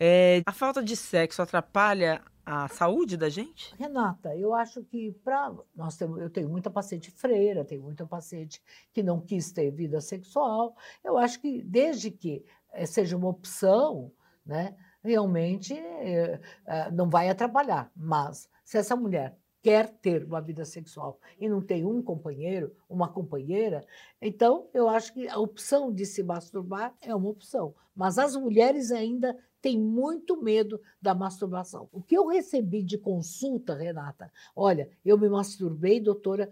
[0.00, 3.74] é, a falta de sexo atrapalha a saúde da gente?
[3.76, 8.62] Renata, eu acho que para nós temos, eu tenho muita paciente freira, tenho muita paciente
[8.92, 10.76] que não quis ter vida sexual.
[11.04, 14.12] Eu acho que desde que eh, seja uma opção,
[14.44, 17.90] né, realmente eh, eh, não vai atrapalhar.
[17.94, 23.08] Mas se essa mulher quer ter uma vida sexual e não tem um companheiro, uma
[23.08, 23.84] companheira,
[24.20, 27.74] então eu acho que a opção de se masturbar é uma opção.
[27.94, 31.88] Mas as mulheres ainda têm muito medo da masturbação.
[31.92, 36.50] O que eu recebi de consulta, Renata, olha, eu me masturbei, doutora,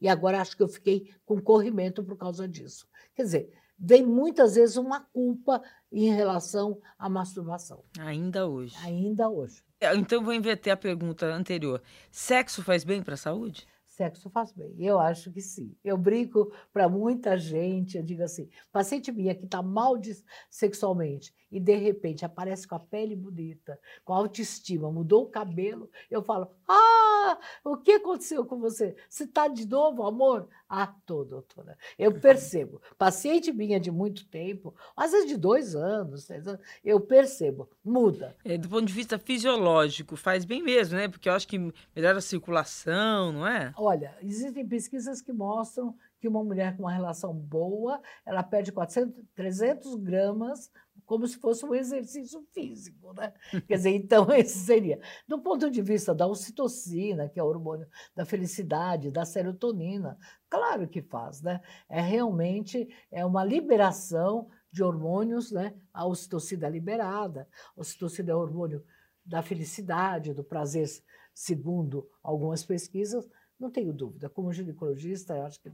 [0.00, 2.88] e agora acho que eu fiquei com corrimento por causa disso.
[3.14, 7.82] Quer dizer, vem muitas vezes uma culpa em relação à masturbação.
[7.98, 8.76] Ainda hoje.
[8.84, 9.64] Ainda hoje.
[9.80, 11.82] É, então vou inverter a pergunta anterior.
[12.08, 13.66] Sexo faz bem para a saúde?
[13.84, 14.74] Sexo faz bem.
[14.78, 15.76] Eu acho que sim.
[15.82, 20.16] Eu brinco para muita gente, eu digo assim, paciente minha que está mal de,
[20.48, 25.90] sexualmente e de repente aparece com a pele bonita, com a autoestima, mudou o cabelo,
[26.10, 28.96] eu falo, ah, o que aconteceu com você?
[29.08, 30.48] Você está de novo, amor?
[30.66, 31.76] Ah, tô, doutora.
[31.98, 32.80] Eu percebo.
[32.96, 38.34] Paciente minha de muito tempo, às vezes de dois anos, três anos, eu percebo, muda.
[38.42, 41.08] É, do ponto de vista fisiológico, faz bem mesmo, né?
[41.08, 41.58] Porque eu acho que
[41.94, 43.74] melhora a circulação, não é?
[43.76, 49.24] Olha, existem pesquisas que mostram que uma mulher com uma relação boa, ela perde 400,
[49.34, 50.70] 300 gramas
[51.12, 53.34] como se fosse um exercício físico, né?
[53.68, 54.98] Quer dizer, então esse seria.
[55.28, 60.16] Do ponto de vista da ocitocina, que é o hormônio da felicidade, da serotonina,
[60.48, 61.60] claro que faz, né?
[61.86, 65.74] É realmente é uma liberação de hormônios, né?
[65.92, 67.46] A ocitocina é liberada,
[67.76, 68.82] a ocitocina é o hormônio
[69.22, 70.88] da felicidade, do prazer,
[71.34, 73.28] segundo algumas pesquisas,
[73.60, 74.30] não tenho dúvida.
[74.30, 75.70] Como ginecologista, acho que.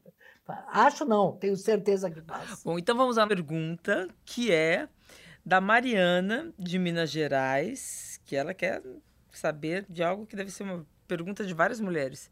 [0.66, 2.64] Acho não, tenho certeza que faz.
[2.64, 4.88] Bom, então vamos à pergunta que é
[5.48, 8.82] da Mariana, de Minas Gerais, que ela quer
[9.32, 12.30] saber de algo que deve ser uma pergunta de várias mulheres.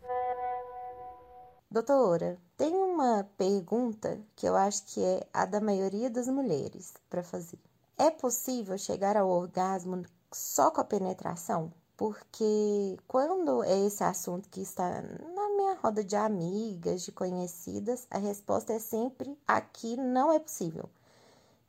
[1.71, 7.23] Doutora, tem uma pergunta que eu acho que é a da maioria das mulheres para
[7.23, 7.59] fazer.
[7.97, 11.73] É possível chegar ao orgasmo só com a penetração?
[11.97, 18.19] Porque quando é esse assunto que está na minha roda de amigas, de conhecidas, a
[18.19, 20.91] resposta é sempre aqui não é possível,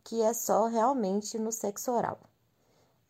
[0.08, 2.18] que é só realmente no sexo oral.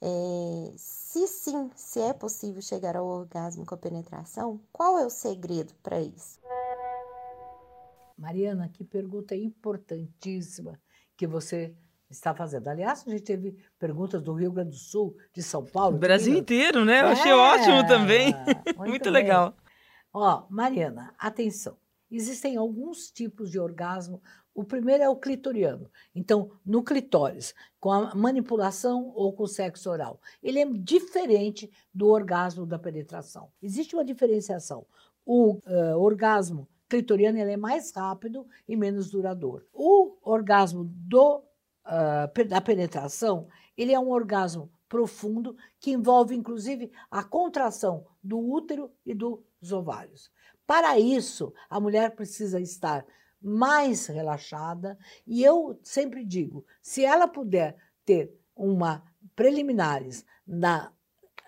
[0.02, 5.10] É, se sim, se é possível chegar ao orgasmo com a penetração, qual é o
[5.10, 6.40] segredo para isso?
[8.18, 10.82] Mariana, que pergunta importantíssima
[11.16, 11.76] que você
[12.10, 12.68] está fazendo.
[12.68, 15.98] Aliás, a gente teve perguntas do Rio Grande do Sul, de São Paulo.
[15.98, 17.02] O Brasil inteiro, né?
[17.02, 18.34] Eu é, achei ótimo também.
[18.34, 19.56] Muito, muito legal.
[20.12, 21.78] Ó, Mariana, atenção.
[22.10, 24.20] Existem alguns tipos de orgasmo.
[24.58, 25.88] O primeiro é o clitoriano.
[26.16, 30.20] Então, no clitóris, com a manipulação ou com o sexo oral.
[30.42, 33.52] Ele é diferente do orgasmo da penetração.
[33.62, 34.84] Existe uma diferenciação.
[35.24, 39.64] O uh, orgasmo clitoriano ele é mais rápido e menos duradouro.
[39.72, 41.44] O orgasmo do
[41.86, 48.90] uh, da penetração, ele é um orgasmo profundo que envolve inclusive a contração do útero
[49.06, 50.32] e dos ovários.
[50.66, 53.06] Para isso, a mulher precisa estar
[53.42, 59.04] mais relaxada e eu sempre digo, se ela puder ter uma
[59.36, 60.92] preliminares na,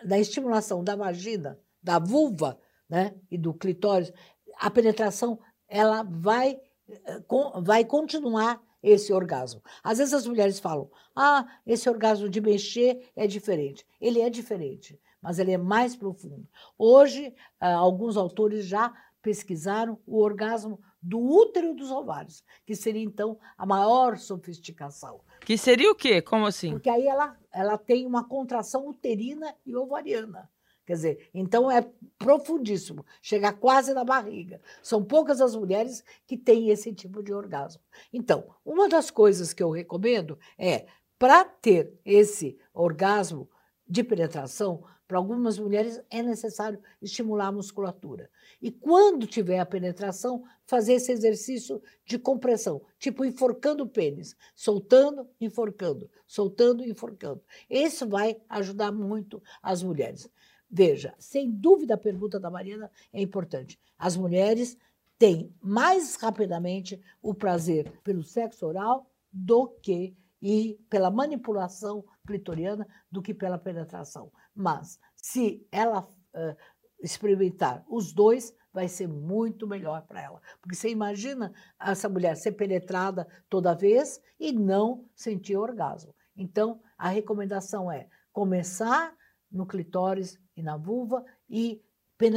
[0.04, 4.12] na estimulação da vagina, da vulva, né, e do clitóris,
[4.58, 7.22] a penetração ela vai eh,
[7.62, 9.62] vai continuar esse orgasmo.
[9.84, 13.86] Às vezes as mulheres falam: ah, esse orgasmo de mexer é diferente.
[14.02, 16.48] Ele é diferente, mas ele é mais profundo.
[16.78, 23.40] Hoje, ah, alguns autores já pesquisaram o orgasmo do útero dos ovários, que seria então
[23.58, 25.22] a maior sofisticação.
[25.42, 26.22] Que seria o quê?
[26.22, 26.72] Como assim?
[26.72, 30.50] Porque aí ela, ela tem uma contração uterina e ovariana.
[30.86, 34.60] Quer dizer, então é profundíssimo, chega quase na barriga.
[34.82, 37.80] São poucas as mulheres que têm esse tipo de orgasmo.
[38.12, 40.88] Então, uma das coisas que eu recomendo é,
[41.20, 43.48] para ter esse orgasmo
[43.88, 48.30] de penetração, para algumas mulheres é necessário estimular a musculatura.
[48.62, 55.28] E quando tiver a penetração, fazer esse exercício de compressão, tipo enforcando o pênis, soltando,
[55.42, 57.42] enforcando, soltando, enforcando.
[57.68, 60.30] Isso vai ajudar muito as mulheres.
[60.70, 63.80] Veja, sem dúvida a pergunta da Mariana é importante.
[63.98, 64.78] As mulheres
[65.18, 73.22] têm mais rapidamente o prazer pelo sexo oral do que e pela manipulação clitoriana do
[73.22, 74.32] que pela penetração.
[74.60, 76.56] Mas se ela uh,
[77.02, 80.42] experimentar os dois, vai ser muito melhor para ela.
[80.62, 86.14] Porque você imagina essa mulher ser penetrada toda vez e não sentir orgasmo.
[86.36, 89.16] Então, a recomendação é começar
[89.50, 91.82] no clitóris e na vulva e,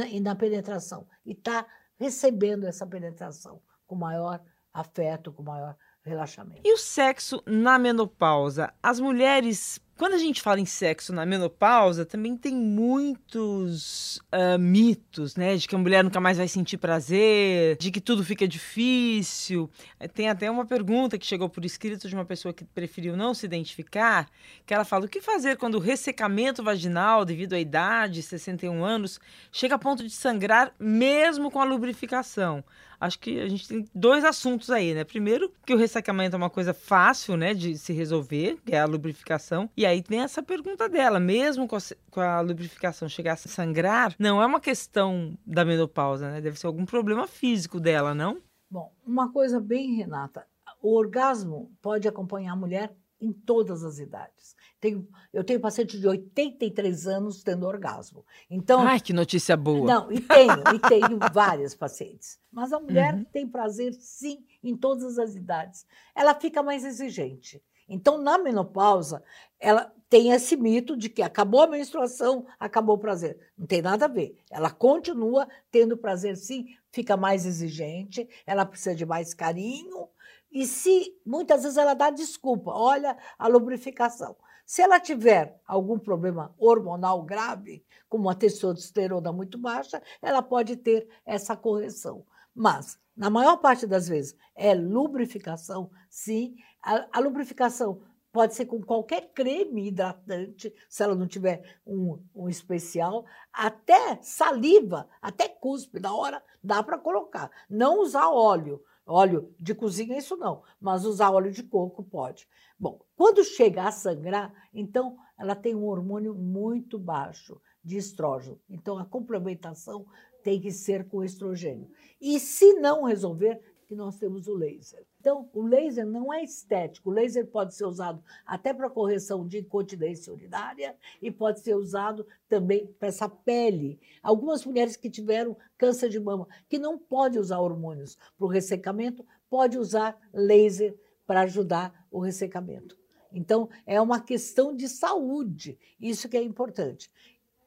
[0.09, 1.05] e na penetração.
[1.25, 1.67] E tá
[1.99, 4.41] recebendo essa penetração com maior
[4.73, 6.61] afeto, com maior relaxamento.
[6.63, 8.73] E o sexo na menopausa?
[8.81, 15.35] As mulheres quando a gente fala em sexo na menopausa, também tem muitos uh, mitos,
[15.35, 15.55] né?
[15.55, 19.69] De que a mulher nunca mais vai sentir prazer, de que tudo fica difícil.
[19.99, 23.33] Eh, tem até uma pergunta que chegou por escrito de uma pessoa que preferiu não
[23.35, 24.27] se identificar,
[24.65, 29.19] que ela fala: o que fazer quando o ressecamento vaginal, devido à idade, 61 anos,
[29.51, 32.63] chega a ponto de sangrar mesmo com a lubrificação?
[33.05, 35.03] acho que a gente tem dois assuntos aí, né?
[35.03, 38.85] Primeiro, que o ressecamento é uma coisa fácil, né, de se resolver, que é a
[38.85, 39.69] lubrificação.
[39.75, 41.79] E aí tem essa pergunta dela, mesmo com a,
[42.11, 46.41] com a lubrificação chegar a sangrar, não é uma questão da menopausa, né?
[46.41, 48.41] Deve ser algum problema físico dela, não?
[48.69, 50.45] Bom, uma coisa bem, Renata,
[50.81, 54.55] o orgasmo pode acompanhar a mulher em todas as idades.
[54.81, 58.25] Tenho, eu tenho paciente de 83 anos tendo orgasmo.
[58.49, 59.85] Então, Ai, que notícia boa.
[59.85, 62.37] Não, e tenho, e tenho várias pacientes.
[62.51, 63.23] Mas a mulher uhum.
[63.23, 65.85] tem prazer, sim, em todas as idades.
[66.13, 67.63] Ela fica mais exigente.
[67.87, 69.23] Então, na menopausa,
[69.59, 73.39] ela tem esse mito de que acabou a menstruação, acabou o prazer.
[73.57, 74.37] Não tem nada a ver.
[74.51, 80.07] Ela continua tendo prazer, sim, fica mais exigente, ela precisa de mais carinho,
[80.51, 84.35] e se muitas vezes ela dá desculpa, olha a lubrificação.
[84.65, 91.09] Se ela tiver algum problema hormonal grave, como uma testosterona muito baixa, ela pode ter
[91.25, 92.23] essa correção.
[92.53, 96.55] Mas, na maior parte das vezes, é lubrificação, sim.
[96.81, 98.01] A, a lubrificação
[98.31, 105.07] pode ser com qualquer creme hidratante, se ela não tiver um, um especial, até saliva,
[105.21, 107.51] até cuspe, na hora dá para colocar.
[107.69, 112.47] Não usar óleo Óleo de cozinha, isso não, mas usar óleo de coco pode.
[112.79, 118.59] Bom, quando chega a sangrar, então ela tem um hormônio muito baixo de estrógeno.
[118.69, 120.05] Então a complementação
[120.43, 121.89] tem que ser com estrogênio.
[122.19, 123.61] E se não resolver,
[123.93, 125.05] que nós temos o laser.
[125.19, 127.09] Então, o laser não é estético.
[127.09, 132.25] O laser pode ser usado até para correção de incontinência urinária e pode ser usado
[132.49, 133.99] também para essa pele.
[134.21, 139.23] Algumas mulheres que tiveram câncer de mama, que não pode usar hormônios para o ressecamento,
[139.47, 142.97] pode usar laser para ajudar o ressecamento.
[143.31, 147.11] Então, é uma questão de saúde, isso que é importante.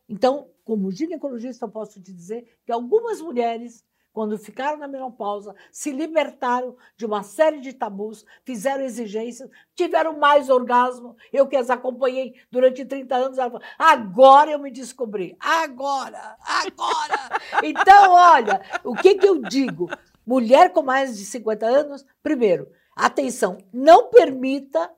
[0.09, 3.85] Então, como ginecologista, eu posso te dizer que algumas mulheres
[4.17, 10.49] quando ficaram na menopausa, se libertaram de uma série de tabus, fizeram exigências, tiveram mais
[10.49, 11.15] orgasmo.
[11.31, 13.39] Eu que as acompanhei durante 30 anos,
[13.79, 15.37] agora eu me descobri.
[15.39, 17.39] Agora, agora.
[17.63, 19.91] Então, olha, o que, que eu digo?
[20.27, 24.91] Mulher com mais de 50 anos, primeiro, atenção, não permita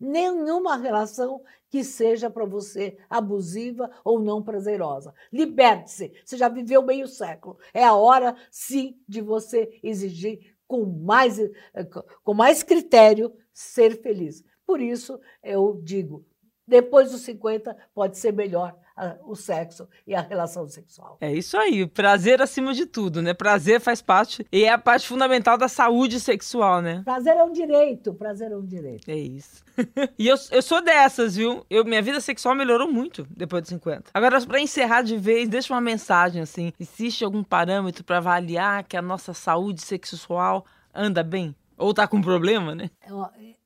[0.00, 5.14] nenhuma relação que seja para você abusiva ou não prazerosa.
[5.32, 6.12] Liberte-se.
[6.24, 7.58] Você já viveu meio século.
[7.72, 11.52] É a hora, sim, de você exigir com mais, eh,
[12.24, 14.42] com mais critério ser feliz.
[14.66, 16.24] Por isso, eu digo,
[16.70, 18.78] depois dos 50 pode ser melhor
[19.24, 21.16] o sexo e a relação sexual.
[21.20, 23.32] É isso aí, prazer acima de tudo, né?
[23.32, 27.00] Prazer faz parte e é a parte fundamental da saúde sexual, né?
[27.04, 29.08] Prazer é um direito, prazer é um direito.
[29.08, 29.64] É isso.
[30.18, 31.64] e eu, eu sou dessas, viu?
[31.70, 34.10] Eu, minha vida sexual melhorou muito depois dos 50.
[34.12, 38.96] Agora, para encerrar de vez, deixa uma mensagem assim: existe algum parâmetro para avaliar que
[38.96, 41.54] a nossa saúde sexual anda bem?
[41.78, 42.90] Ou tá com problema, né?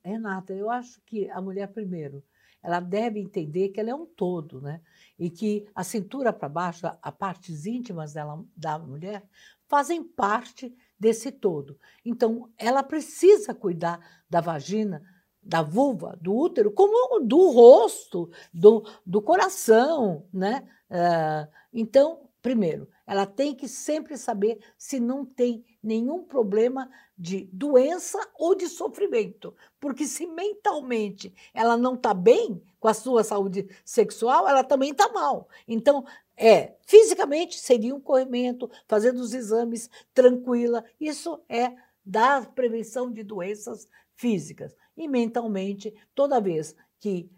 [0.04, 2.22] Renata, eu acho que a mulher, primeiro,
[2.64, 4.80] ela deve entender que ela é um todo, né?
[5.18, 9.22] E que a cintura para baixo, as partes íntimas dela, da mulher,
[9.68, 11.78] fazem parte desse todo.
[12.02, 15.02] Então, ela precisa cuidar da vagina,
[15.42, 20.66] da vulva, do útero, como do rosto, do, do coração, né?
[20.90, 28.18] Uh, então, primeiro, ela tem que sempre saber se não tem nenhum problema de doença
[28.34, 29.54] ou de sofrimento.
[29.78, 35.08] Porque se mentalmente ela não está bem com a sua saúde sexual, ela também está
[35.12, 35.48] mal.
[35.66, 36.04] Então,
[36.36, 40.84] é, fisicamente seria um corrimento, fazendo os exames tranquila.
[41.00, 41.72] Isso é
[42.04, 44.76] da prevenção de doenças físicas.
[44.96, 47.30] E mentalmente, toda vez que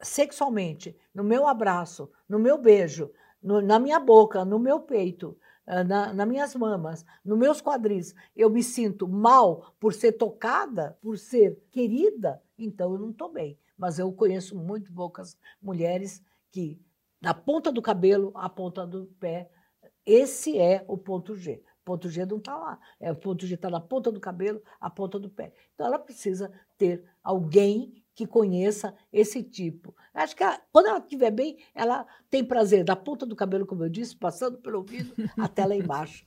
[0.00, 3.10] sexualmente, no meu abraço, no meu beijo,
[3.42, 8.14] no, na minha boca, no meu peito, ah, na, nas minhas mamas, nos meus quadris,
[8.36, 13.58] eu me sinto mal por ser tocada, por ser querida, então eu não estou bem.
[13.76, 16.80] Mas eu conheço muito poucas mulheres que,
[17.20, 19.50] da ponta do cabelo à ponta do pé,
[20.06, 21.62] esse é o ponto G.
[21.80, 22.78] O ponto G não está lá.
[23.00, 25.52] É, o ponto G está na ponta do cabelo, à ponta do pé.
[25.74, 29.94] Então ela precisa ter alguém que conheça esse tipo.
[30.14, 33.84] Acho que ela, quando ela estiver bem, ela tem prazer da ponta do cabelo, como
[33.84, 36.24] eu disse, passando pelo ouvido até lá embaixo.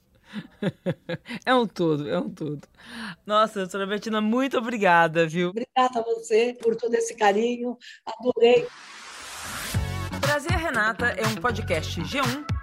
[1.45, 2.67] É um todo, é um todo.
[3.25, 5.49] Nossa, doutora Bettina, muito obrigada, viu?
[5.49, 7.77] Obrigada a você por todo esse carinho.
[8.05, 8.67] Adorei.
[10.19, 12.57] Prazer Renata é um podcast G1